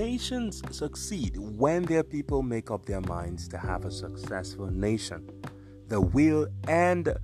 Nations 0.00 0.62
succeed 0.70 1.36
when 1.36 1.82
their 1.82 2.02
people 2.02 2.40
make 2.40 2.70
up 2.70 2.86
their 2.86 3.02
minds 3.02 3.46
to 3.48 3.58
have 3.58 3.84
a 3.84 3.90
successful 3.90 4.70
nation. 4.70 5.28
The 5.88 6.00
will 6.00 6.48
and 6.68 7.14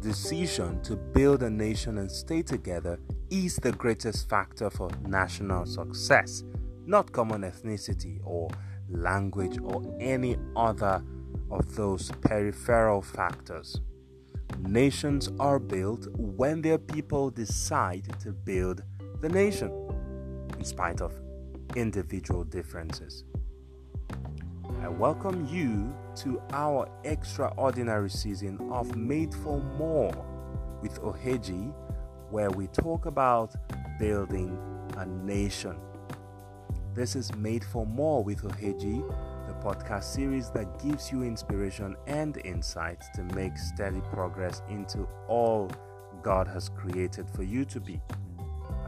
decision 0.00 0.82
to 0.82 0.96
build 0.96 1.44
a 1.44 1.50
nation 1.50 1.98
and 1.98 2.10
stay 2.10 2.42
together 2.42 2.98
is 3.30 3.54
the 3.54 3.70
greatest 3.70 4.28
factor 4.28 4.70
for 4.70 4.90
national 5.06 5.66
success, 5.66 6.42
not 6.84 7.12
common 7.12 7.42
ethnicity 7.42 8.18
or 8.24 8.50
language 8.90 9.60
or 9.62 9.84
any 10.00 10.36
other 10.56 11.04
of 11.52 11.76
those 11.76 12.10
peripheral 12.22 13.02
factors. 13.02 13.80
Nations 14.58 15.30
are 15.38 15.60
built 15.60 16.08
when 16.16 16.60
their 16.60 16.78
people 16.78 17.30
decide 17.30 18.18
to 18.18 18.32
build 18.32 18.82
the 19.20 19.28
nation, 19.28 19.70
in 20.58 20.64
spite 20.64 21.00
of 21.00 21.12
individual 21.74 22.44
differences. 22.44 23.24
I 24.82 24.88
welcome 24.88 25.46
you 25.46 25.94
to 26.22 26.40
our 26.52 26.88
extraordinary 27.04 28.10
season 28.10 28.70
of 28.70 28.94
Made 28.94 29.34
for 29.34 29.60
More 29.78 30.12
with 30.80 31.00
Oheji, 31.02 31.74
where 32.30 32.50
we 32.50 32.68
talk 32.68 33.06
about 33.06 33.54
building 33.98 34.58
a 34.96 35.06
nation. 35.06 35.76
This 36.94 37.16
is 37.16 37.34
Made 37.34 37.64
for 37.64 37.84
More 37.86 38.22
with 38.22 38.42
Oheji, 38.42 39.06
the 39.48 39.54
podcast 39.54 40.04
series 40.04 40.50
that 40.50 40.82
gives 40.82 41.10
you 41.10 41.22
inspiration 41.22 41.96
and 42.06 42.36
insights 42.44 43.08
to 43.14 43.22
make 43.34 43.56
steady 43.58 44.00
progress 44.12 44.62
into 44.68 45.08
all 45.28 45.70
God 46.22 46.48
has 46.48 46.68
created 46.68 47.28
for 47.30 47.42
you 47.42 47.64
to 47.66 47.80
be. 47.80 48.00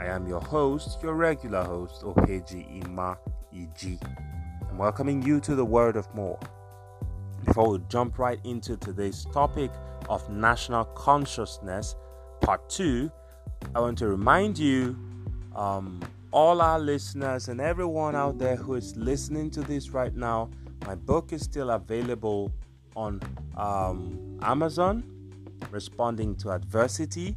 I 0.00 0.04
am 0.06 0.28
your 0.28 0.40
host, 0.40 1.02
your 1.02 1.14
regular 1.14 1.64
host, 1.64 2.02
Oheji 2.04 2.84
Ima 2.84 3.18
Iji. 3.52 3.98
I'm 4.70 4.78
welcoming 4.78 5.20
you 5.22 5.40
to 5.40 5.56
the 5.56 5.64
Word 5.64 5.96
of 5.96 6.12
More. 6.14 6.38
Before 7.44 7.70
we 7.70 7.80
jump 7.88 8.16
right 8.16 8.38
into 8.44 8.76
today's 8.76 9.26
topic 9.32 9.72
of 10.08 10.30
national 10.30 10.84
consciousness, 10.84 11.96
part 12.40 12.68
two, 12.70 13.10
I 13.74 13.80
want 13.80 13.98
to 13.98 14.06
remind 14.06 14.56
you, 14.56 14.96
um, 15.56 16.00
all 16.30 16.60
our 16.60 16.78
listeners 16.78 17.48
and 17.48 17.60
everyone 17.60 18.14
out 18.14 18.38
there 18.38 18.54
who 18.54 18.74
is 18.74 18.94
listening 18.96 19.50
to 19.50 19.62
this 19.62 19.90
right 19.90 20.14
now, 20.14 20.48
my 20.86 20.94
book 20.94 21.32
is 21.32 21.42
still 21.42 21.70
available 21.70 22.52
on 22.94 23.20
um, 23.56 24.38
Amazon, 24.42 25.02
Responding 25.72 26.36
to 26.36 26.50
Adversity. 26.52 27.34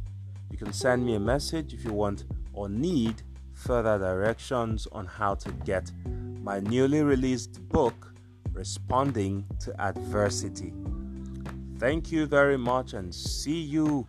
You 0.52 0.58
can 0.58 0.72
send 0.72 1.04
me 1.04 1.16
a 1.16 1.20
message 1.20 1.74
if 1.74 1.84
you 1.84 1.92
want 1.92 2.24
or 2.52 2.68
need 2.68 3.22
further 3.52 3.98
directions 3.98 4.86
on 4.92 5.06
how 5.06 5.34
to 5.34 5.50
get 5.64 5.90
my 6.42 6.60
newly 6.60 7.02
released 7.02 7.60
book, 7.68 8.12
Responding 8.52 9.46
to 9.60 9.80
Adversity. 9.80 10.72
Thank 11.78 12.12
you 12.12 12.26
very 12.26 12.58
much 12.58 12.92
and 12.92 13.14
see 13.14 13.60
you 13.60 14.06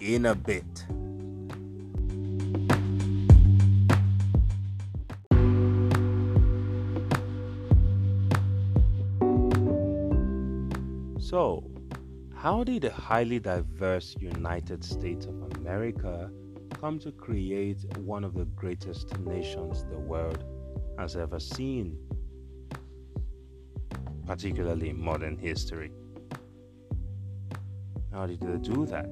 in 0.00 0.26
a 0.26 0.34
bit. 0.34 0.86
So, 11.18 11.68
how 12.34 12.62
did 12.62 12.84
a 12.84 12.90
highly 12.90 13.40
diverse 13.40 14.14
United 14.20 14.84
States 14.84 15.26
of 15.26 15.56
America 15.56 16.30
come 16.80 16.98
to 16.98 17.10
create 17.12 17.84
one 17.98 18.22
of 18.22 18.34
the 18.34 18.44
greatest 18.44 19.18
nations 19.20 19.84
the 19.84 19.98
world 19.98 20.44
has 20.98 21.16
ever 21.16 21.40
seen, 21.40 21.96
particularly 24.26 24.90
in 24.90 25.02
modern 25.02 25.38
history. 25.38 25.90
How 28.12 28.26
did 28.26 28.40
they 28.40 28.58
do 28.58 28.84
that? 28.86 29.08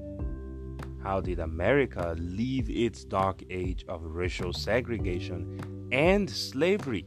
How 1.02 1.20
did 1.20 1.38
America 1.38 2.14
leave 2.19 2.69
its 2.69 3.04
dark 3.04 3.42
age 3.48 3.84
of 3.88 4.02
racial 4.02 4.52
segregation 4.52 5.88
and 5.91 6.28
slavery? 6.28 7.06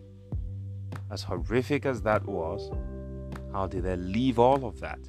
As 1.12 1.24
horrific 1.24 1.86
as 1.86 2.02
that 2.02 2.26
was, 2.26 2.72
how 3.52 3.68
did 3.68 3.84
they 3.84 3.96
leave 3.96 4.40
all 4.40 4.66
of 4.66 4.80
that 4.80 5.00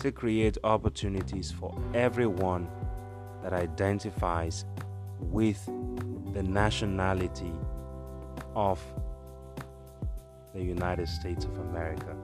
to 0.00 0.10
create 0.10 0.58
opportunities 0.64 1.52
for 1.52 1.80
everyone 1.94 2.68
that 3.42 3.52
identifies 3.52 4.64
with 5.18 5.64
the 6.32 6.42
nationality 6.42 7.52
of 8.54 8.80
the 10.54 10.62
United 10.62 11.08
States 11.08 11.44
of 11.44 11.58
America. 11.58 12.14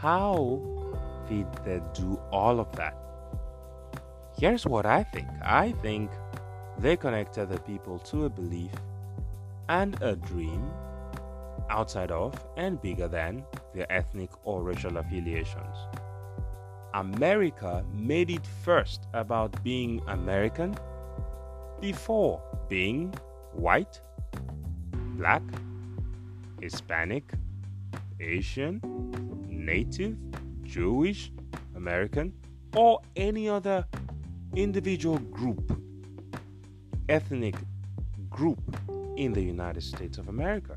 How 0.00 0.60
did 1.28 1.46
they 1.64 1.80
do 1.92 2.20
all 2.30 2.60
of 2.60 2.74
that? 2.76 2.96
Here's 4.38 4.66
what 4.66 4.86
I 4.86 5.02
think 5.02 5.26
I 5.42 5.72
think 5.82 6.10
they 6.78 6.96
connected 6.96 7.48
the 7.48 7.58
people 7.60 7.98
to 8.10 8.26
a 8.26 8.28
belief 8.30 8.70
and 9.68 10.00
a 10.02 10.14
dream 10.14 10.70
outside 11.68 12.10
of 12.10 12.32
and 12.56 12.80
bigger 12.80 13.08
than 13.08 13.44
their 13.74 13.90
ethnic 13.92 14.30
or 14.44 14.62
racial 14.62 14.96
affiliations. 14.96 15.76
America 16.94 17.84
made 17.92 18.30
it 18.30 18.46
first 18.64 19.06
about 19.12 19.62
being 19.62 20.00
American 20.08 20.76
before 21.80 22.42
being 22.68 23.12
white, 23.52 24.00
black, 25.16 25.42
Hispanic, 26.60 27.30
Asian, 28.20 28.80
Native, 29.46 30.16
Jewish, 30.62 31.32
American, 31.76 32.32
or 32.76 33.00
any 33.16 33.48
other 33.48 33.86
individual 34.54 35.18
group, 35.18 35.80
ethnic 37.08 37.54
group 38.28 38.60
in 39.16 39.32
the 39.32 39.42
United 39.42 39.82
States 39.82 40.18
of 40.18 40.28
America. 40.28 40.76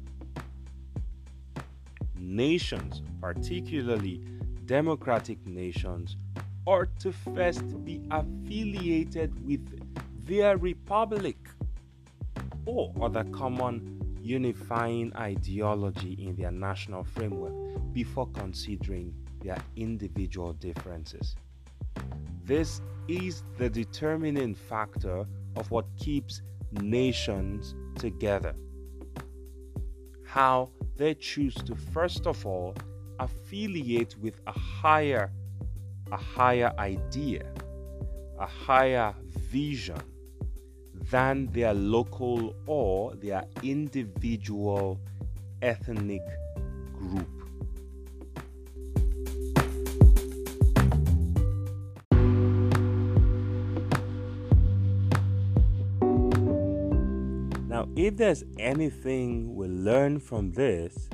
Nations, 2.16 3.02
particularly 3.20 4.22
democratic 4.72 5.46
nations, 5.46 6.16
are 6.66 6.86
to 6.98 7.12
first 7.12 7.84
be 7.84 8.02
affiliated 8.10 9.30
with 9.46 9.66
their 10.26 10.56
republic 10.56 11.36
or 12.66 12.94
other 13.02 13.26
common 13.34 14.00
unifying 14.22 15.12
ideology 15.18 16.14
in 16.26 16.38
their 16.38 16.52
national 16.52 17.04
framework 17.04 17.54
before 17.92 18.30
considering 18.30 19.14
their 19.44 19.58
individual 19.76 20.54
differences. 20.54 21.36
This 22.46 22.80
is 23.10 23.44
the 23.58 23.70
determining 23.70 24.56
factor 24.56 25.26
of 25.58 25.70
what 25.70 25.86
keeps 25.98 26.44
nations 26.72 27.76
together. 27.96 28.56
How 30.26 30.70
they 30.96 31.14
choose 31.16 31.56
to 31.56 31.76
first 31.76 32.26
of 32.26 32.46
all 32.46 32.74
affiliate 33.22 34.18
with 34.18 34.42
a 34.48 34.52
higher 34.52 35.32
a 36.12 36.18
higher 36.18 36.74
idea, 36.78 37.46
a 38.38 38.46
higher 38.46 39.14
vision 39.50 40.02
than 41.10 41.48
their 41.54 41.74
local 41.74 42.54
or 42.66 43.16
their 43.16 43.46
individual 43.64 45.00
ethnic 45.62 46.22
group. 46.94 47.28
Now, 57.70 57.88
if 57.96 58.18
there's 58.18 58.44
anything 58.60 59.56
we 59.56 59.68
learn 59.68 60.20
from 60.20 60.52
this, 60.52 61.10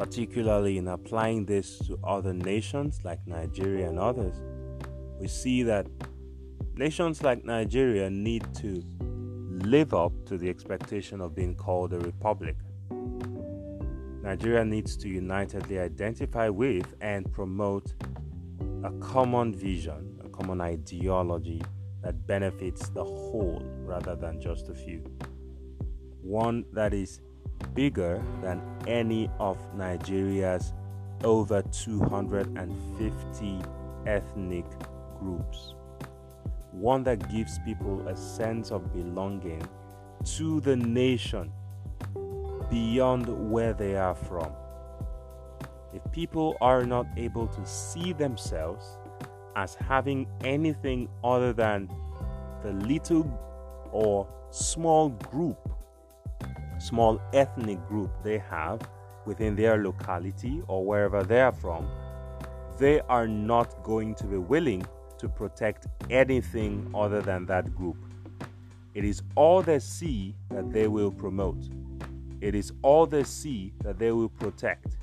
particularly 0.00 0.78
in 0.78 0.88
applying 0.88 1.44
this 1.44 1.78
to 1.80 1.98
other 2.02 2.32
nations 2.32 3.00
like 3.04 3.18
Nigeria 3.26 3.86
and 3.86 3.98
others, 3.98 4.34
we 5.20 5.28
see 5.28 5.62
that 5.62 5.86
nations 6.74 7.22
like 7.22 7.44
Nigeria 7.44 8.08
need 8.08 8.42
to 8.54 8.82
live 9.62 9.92
up 9.92 10.12
to 10.24 10.38
the 10.38 10.48
expectation 10.48 11.20
of 11.20 11.34
being 11.34 11.54
called 11.54 11.92
a 11.92 11.98
republic. 11.98 12.56
Nigeria 14.22 14.64
needs 14.64 14.96
to 14.96 15.06
unitedly 15.06 15.78
identify 15.78 16.48
with 16.48 16.94
and 17.02 17.30
promote 17.30 17.92
a 18.84 18.90
common 19.00 19.54
vision, 19.54 20.18
a 20.24 20.30
common 20.30 20.62
ideology 20.62 21.60
that 22.02 22.26
benefits 22.26 22.88
the 22.88 23.04
whole 23.04 23.62
rather 23.84 24.16
than 24.16 24.40
just 24.40 24.70
a 24.70 24.74
few. 24.74 25.04
One 26.22 26.64
that 26.72 26.94
is 26.94 27.20
bigger 27.74 28.22
than 28.42 28.60
any 28.86 29.30
of 29.38 29.58
Nigeria's 29.74 30.72
over 31.24 31.62
250 31.62 33.60
ethnic 34.06 34.64
groups. 35.18 35.74
One 36.72 37.02
that 37.04 37.30
gives 37.30 37.58
people 37.64 38.06
a 38.08 38.16
sense 38.16 38.70
of 38.70 38.92
belonging 38.92 39.62
to 40.24 40.60
the 40.60 40.76
nation 40.76 41.52
beyond 42.70 43.26
where 43.50 43.72
they 43.72 43.96
are 43.96 44.14
from. 44.14 44.52
If 45.92 46.02
people 46.12 46.56
are 46.60 46.84
not 46.84 47.06
able 47.16 47.48
to 47.48 47.66
see 47.66 48.12
themselves 48.12 48.98
as 49.56 49.74
having 49.74 50.28
anything 50.44 51.08
other 51.24 51.52
than 51.52 51.90
the 52.62 52.72
little 52.72 53.26
or 53.90 54.28
small 54.50 55.08
group, 55.08 55.58
small 56.80 57.20
ethnic 57.32 57.86
group 57.86 58.10
they 58.24 58.38
have 58.38 58.80
within 59.26 59.54
their 59.54 59.82
locality 59.82 60.62
or 60.66 60.84
wherever 60.84 61.22
they 61.22 61.40
are 61.40 61.52
from, 61.52 61.86
they 62.78 63.00
are 63.02 63.28
not 63.28 63.82
going 63.84 64.14
to 64.14 64.24
be 64.24 64.38
willing 64.38 64.84
to 65.18 65.28
protect 65.28 65.86
anything 66.08 66.90
other 66.94 67.20
than 67.20 67.44
that 67.46 67.74
group. 67.76 67.96
It 68.94 69.04
is 69.04 69.22
all 69.36 69.62
they 69.62 69.78
see 69.78 70.34
that 70.48 70.72
they 70.72 70.88
will 70.88 71.12
promote. 71.12 71.68
It 72.40 72.54
is 72.54 72.72
all 72.82 73.04
they 73.06 73.24
see 73.24 73.74
that 73.84 73.98
they 73.98 74.12
will 74.12 74.30
protect. 74.30 74.96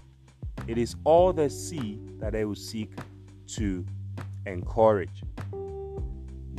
It 0.68 0.78
is 0.78 0.96
all 1.04 1.32
they 1.32 1.50
see 1.50 2.00
that 2.20 2.34
they 2.34 2.44
will 2.46 2.56
seek 2.56 2.92
to 3.56 3.86
encourage. 4.48 5.22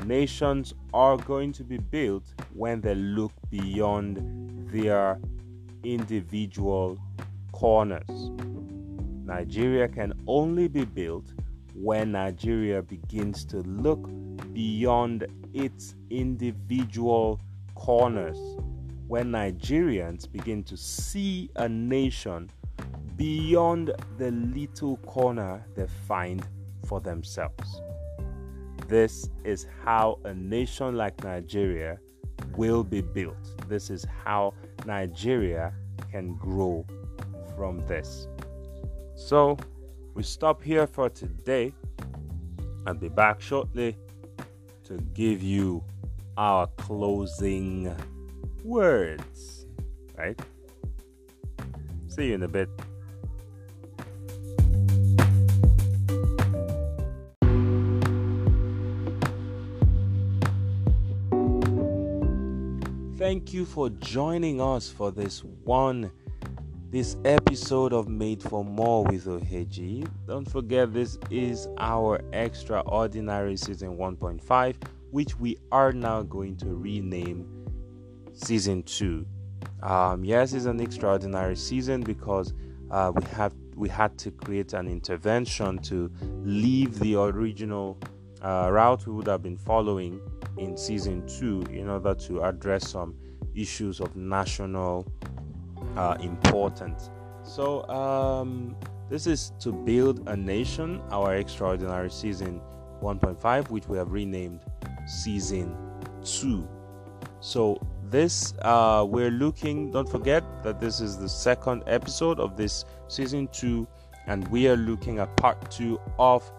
Nations 0.07 0.73
are 0.95 1.17
going 1.17 1.53
to 1.53 1.65
be 1.65 1.79
built 1.79 2.33
when 2.55 2.81
they 2.81 2.95
look 2.95 3.33
beyond 3.51 4.19
their 4.71 5.19
individual 5.85 6.99
corners. 7.53 8.31
Nigeria 9.25 9.89
can 9.89 10.13
only 10.27 10.69
be 10.69 10.85
built 10.85 11.33
when 11.75 12.13
Nigeria 12.13 12.83
begins 12.83 13.45
to 13.45 13.59
look 13.59 14.09
beyond 14.53 15.27
its 15.53 15.95
individual 16.11 17.41
corners. 17.75 18.39
When 19.07 19.31
Nigerians 19.31 20.31
begin 20.31 20.63
to 20.65 20.77
see 20.77 21.51
a 21.57 21.69
nation 21.69 22.51
beyond 23.17 23.93
the 24.17 24.31
little 24.31 24.97
corner 24.99 25.65
they 25.75 25.87
find 26.07 26.47
for 26.87 27.01
themselves. 27.01 27.81
This 28.87 29.29
is 29.45 29.67
how 29.85 30.19
a 30.25 30.33
nation 30.35 30.97
like 30.97 31.23
Nigeria 31.23 31.99
will 32.57 32.85
be 32.85 33.01
built. 33.01 33.69
This 33.69 33.91
is 33.91 34.07
how 34.25 34.55
Nigeria 34.87 35.73
can 36.11 36.35
grow 36.37 36.85
from 37.57 37.85
this. 37.87 38.29
So, 39.17 39.57
we 40.15 40.23
stop 40.23 40.63
here 40.63 40.87
for 40.87 41.09
today. 41.09 41.73
I'll 42.87 42.95
be 42.95 43.09
back 43.09 43.41
shortly 43.41 43.97
to 44.85 44.99
give 45.15 45.43
you 45.43 45.85
our 46.37 46.67
closing 46.77 47.95
words. 48.65 49.67
Right? 50.17 50.41
See 52.09 52.29
you 52.29 52.35
in 52.35 52.43
a 52.43 52.49
bit. 52.49 52.69
Thank 63.19 63.53
you 63.53 63.65
for 63.65 63.91
joining 63.91 64.61
us 64.61 64.89
for 64.89 65.11
this 65.11 65.43
one, 65.65 66.13
this 66.89 67.17
episode 67.25 67.93
of 67.93 68.07
Made 68.07 68.41
for 68.41 68.65
More 68.65 69.03
with 69.03 69.27
Oheji. 69.27 70.09
Don't 70.29 70.49
forget, 70.49 70.93
this 70.95 71.19
is 71.29 71.67
our 71.79 72.21
extraordinary 72.33 73.57
season 73.57 73.97
1.5, 73.97 74.77
which 75.11 75.37
we 75.37 75.59
are 75.73 75.93
now 75.93 76.23
going 76.23 76.57
to 76.59 76.67
rename 76.67 77.45
season 78.35 78.85
2. 78.85 79.27
Um, 79.83 80.25
yes, 80.25 80.53
it's 80.53 80.67
an 80.67 80.79
extraordinary 80.79 81.57
season 81.57 82.03
because 82.03 82.55
uh, 82.93 83.11
we 83.13 83.25
have 83.33 83.53
we 83.75 83.89
had 83.89 84.17
to 84.19 84.31
create 84.31 84.75
an 84.75 84.87
intervention 84.87 85.79
to 85.79 86.09
leave 86.45 87.01
the 87.01 87.17
original 87.17 87.99
uh, 88.43 88.69
route 88.71 89.05
we 89.09 89.13
would 89.13 89.27
have 89.27 89.43
been 89.43 89.57
following 89.57 90.21
in 90.59 90.77
season 90.77 91.27
two 91.27 91.63
in 91.71 91.89
order 91.89 92.15
to 92.15 92.43
address 92.43 92.91
some 92.91 93.15
issues 93.55 94.01
of 94.01 94.15
national 94.17 95.07
uh, 95.97 96.17
importance. 96.21 97.11
So, 97.43 97.89
um, 97.89 98.77
this 99.09 99.27
is 99.27 99.53
to 99.61 99.73
build 99.73 100.29
a 100.29 100.37
nation, 100.37 101.01
our 101.11 101.37
extraordinary 101.37 102.11
season 102.11 102.61
1.5, 103.03 103.71
which 103.71 103.89
we 103.89 103.97
have 103.97 104.13
renamed 104.13 104.61
season 105.07 105.77
2. 106.25 106.69
So, 107.41 107.81
this 108.11 108.55
uh, 108.63 109.07
we're 109.09 109.31
looking, 109.31 109.91
don't 109.91 110.09
forget 110.09 110.43
that 110.63 110.81
this 110.81 111.01
is 111.01 111.19
the 111.19 111.29
second 111.29 111.85
episode 111.87 112.39
of 112.41 112.57
this 112.57 112.85
season 113.09 113.49
2, 113.53 113.87
and 114.27 114.47
we 114.49 114.69
are 114.69 114.77
looking 114.77 115.19
at 115.19 115.35
part 115.37 115.71
2 115.71 115.99
of 116.19 116.51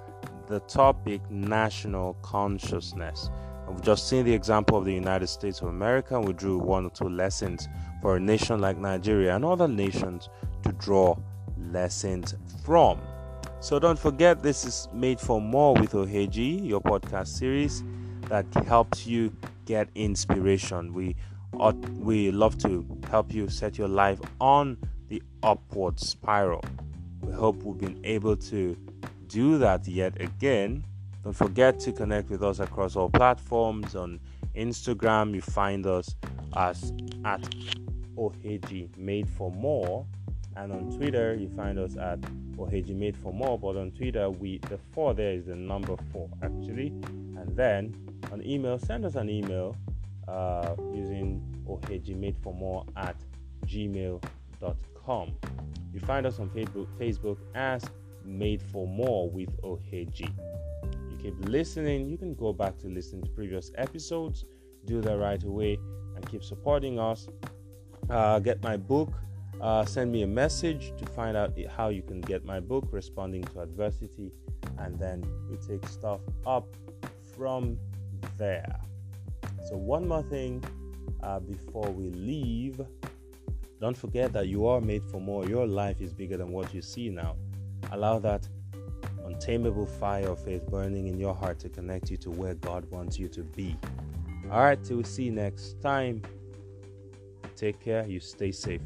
the 0.48 0.60
topic 0.62 1.22
national 1.30 2.16
consciousness. 2.24 3.30
We've 3.70 3.82
just 3.82 4.10
seen 4.10 4.26
the 4.26 4.34
example 4.34 4.78
of 4.78 4.86
the 4.86 4.94
United 4.94 5.28
States 5.28 5.62
of 5.62 5.68
America, 5.68 6.20
we 6.20 6.34
drew 6.34 6.58
one 6.58 6.86
or 6.86 6.90
two 6.90 7.08
lessons 7.10 7.68
for 8.02 8.16
a 8.16 8.20
nation 8.20 8.60
like 8.60 8.78
Nigeria 8.78 9.36
and 9.36 9.46
other 9.46 9.68
nations 9.68 10.30
to 10.64 10.72
draw 10.74 11.16
lessons 11.72 12.36
from. 12.66 13.00
So 13.60 13.78
don't 13.78 14.00
forget, 14.00 14.42
this 14.42 14.66
is 14.66 14.88
Made 14.94 15.20
for 15.20 15.40
More 15.40 15.76
with 15.76 15.92
Oheji, 15.92 16.66
your 16.66 16.82
podcast 16.82 17.28
series 17.28 17.84
that 18.28 18.46
helps 18.66 19.06
you 19.06 19.36
get 19.66 19.90
inspiration. 19.96 20.94
We 20.94 21.16
we 21.98 22.32
love 22.32 22.58
to 22.60 22.86
help 23.10 23.34
you 23.34 23.50
set 23.50 23.78
your 23.78 23.88
life 23.88 24.20
on 24.40 24.78
the 25.10 25.22
upward 25.44 26.00
spiral. 26.00 26.64
We 27.22 27.34
hope 27.34 27.64
we've 27.64 27.78
been 27.78 28.00
able 28.06 28.38
to 28.38 28.78
do 29.28 29.58
that 29.58 29.88
yet 29.88 30.22
again. 30.22 30.86
Don't 31.24 31.34
forget 31.34 31.80
to 31.82 31.92
connect 31.92 32.30
with 32.30 32.44
us 32.44 32.60
across 32.60 32.96
all 32.96 33.10
platforms. 33.10 33.96
On 33.96 34.20
Instagram, 34.56 35.34
you 35.34 35.42
find 35.42 35.86
us 35.86 36.16
as 36.56 36.94
at 37.26 37.42
Oheji 38.18 38.96
Made 38.98 39.30
for 39.30 39.52
More, 39.52 40.06
and 40.56 40.72
on 40.72 40.92
Twitter, 40.92 41.36
you 41.36 41.50
find 41.50 41.78
us 41.78 41.98
at 41.98 42.22
Oheji 42.58 42.96
Made 42.96 43.18
for 43.18 43.34
More. 43.34 43.60
But 43.60 43.76
on 43.78 43.92
Twitter, 43.92 44.30
we 44.30 44.60
the 44.70 44.80
four 44.94 45.14
there 45.14 45.34
is 45.34 45.46
the 45.46 45.56
number 45.56 45.96
four 46.12 46.30
actually, 46.42 46.88
and 46.88 47.56
then 47.56 47.94
on 48.32 48.46
email, 48.46 48.80
send 48.80 49.06
us 49.06 49.16
an 49.16 49.30
email 49.30 49.76
uh, 50.28 50.76
using 50.94 51.42
Oheji 51.68 52.16
Made 52.16 52.38
for 52.42 52.54
More 52.54 52.86
at 52.96 53.16
gmail.com. 53.66 55.34
You 55.94 56.00
find 56.02 56.26
us 56.26 56.40
on 56.40 56.50
Facebook, 56.50 56.88
Facebook 57.00 57.38
as 57.56 57.84
Made 58.24 58.62
for 58.62 58.88
More 58.88 59.30
with 59.30 59.50
Oheji. 59.62 60.32
Keep 61.22 61.36
listening. 61.46 62.10
You 62.10 62.18
can 62.18 62.34
go 62.34 62.54
back 62.54 62.78
to 62.80 62.88
listen 62.88 63.22
to 63.22 63.30
previous 63.32 63.72
episodes. 63.76 64.46
Do 64.86 65.02
that 65.02 65.18
right 65.18 65.44
away 65.44 65.78
and 66.16 66.30
keep 66.30 66.44
supporting 66.44 67.00
us. 67.00 67.28
Uh, 68.10 68.40
get 68.40 68.64
my 68.64 68.78
book. 68.78 69.14
Uh, 69.62 69.84
send 69.86 70.12
me 70.12 70.24
a 70.24 70.28
message 70.28 70.94
to 70.98 71.06
find 71.06 71.36
out 71.36 71.52
how 71.76 71.90
you 71.90 72.02
can 72.02 72.22
get 72.22 72.46
my 72.46 72.60
book, 72.60 72.88
Responding 72.92 73.44
to 73.44 73.60
Adversity, 73.60 74.32
and 74.78 74.98
then 74.98 75.22
we 75.50 75.58
take 75.58 75.86
stuff 75.88 76.22
up 76.46 76.66
from 77.36 77.78
there. 78.38 78.80
So, 79.68 79.76
one 79.76 80.08
more 80.08 80.24
thing 80.24 80.64
uh, 81.22 81.40
before 81.40 81.90
we 81.92 82.10
leave 82.12 82.80
don't 83.80 83.96
forget 83.96 84.34
that 84.34 84.48
you 84.48 84.68
are 84.68 84.82
made 84.82 85.04
for 85.06 85.22
more. 85.22 85.46
Your 85.46 85.66
life 85.66 86.02
is 86.02 86.14
bigger 86.14 86.36
than 86.36 86.52
what 86.52 86.74
you 86.74 86.82
see 86.82 87.10
now. 87.10 87.38
Allow 87.92 88.20
that 88.20 88.48
untamable 89.30 89.86
fire 89.86 90.30
of 90.30 90.44
faith 90.44 90.66
burning 90.70 91.08
in 91.08 91.20
your 91.20 91.36
heart 91.36 91.60
to 91.60 91.70
connect 91.70 92.10
you 92.10 92.18
to 92.18 92.30
where 92.30 92.56
God 92.56 92.90
wants 92.92 93.20
you 93.20 93.28
to 93.30 93.44
be. 93.44 93.78
All 94.52 94.62
right, 94.62 94.84
till 94.84 94.98
we 94.98 95.04
see 95.04 95.24
you 95.24 95.32
next 95.32 95.80
time. 95.82 96.22
Take 97.56 97.80
care. 97.80 98.06
You 98.08 98.20
stay 98.20 98.52
safe. 98.52 98.82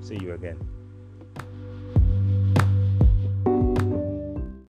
See 0.00 0.16
you 0.16 0.32
again. 0.32 0.71